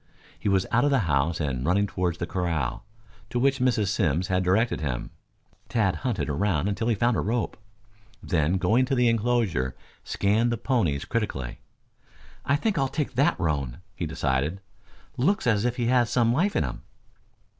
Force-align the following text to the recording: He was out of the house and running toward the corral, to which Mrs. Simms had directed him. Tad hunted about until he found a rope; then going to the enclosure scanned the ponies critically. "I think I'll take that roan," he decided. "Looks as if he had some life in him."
He 0.39 0.49
was 0.49 0.65
out 0.71 0.83
of 0.83 0.89
the 0.89 1.01
house 1.05 1.39
and 1.39 1.63
running 1.63 1.85
toward 1.85 2.17
the 2.17 2.25
corral, 2.25 2.83
to 3.29 3.37
which 3.37 3.59
Mrs. 3.59 3.89
Simms 3.89 4.29
had 4.29 4.43
directed 4.43 4.81
him. 4.81 5.11
Tad 5.69 5.97
hunted 5.97 6.27
about 6.27 6.67
until 6.67 6.87
he 6.87 6.95
found 6.95 7.15
a 7.15 7.19
rope; 7.21 7.55
then 8.23 8.57
going 8.57 8.85
to 8.85 8.95
the 8.95 9.07
enclosure 9.07 9.75
scanned 10.03 10.51
the 10.51 10.57
ponies 10.57 11.05
critically. 11.05 11.59
"I 12.43 12.55
think 12.55 12.79
I'll 12.79 12.87
take 12.87 13.13
that 13.13 13.39
roan," 13.39 13.77
he 13.95 14.07
decided. 14.07 14.59
"Looks 15.17 15.45
as 15.45 15.65
if 15.65 15.75
he 15.75 15.85
had 15.85 16.07
some 16.07 16.33
life 16.33 16.55
in 16.55 16.63
him." 16.63 16.81